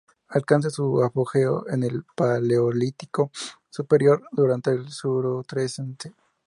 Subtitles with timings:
[0.29, 3.29] Alcanza su apogeo en el Paleolítico
[3.69, 6.15] Superior, durante el Solutrense.